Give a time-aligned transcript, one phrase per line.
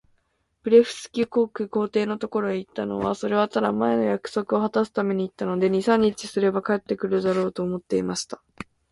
[0.63, 8.41] ブレフスキュ国皇帝のところへ行ったのは、それはただ、前の約束をはたすために行ったので、二三日すれば帰って来るだろう、と思っていました。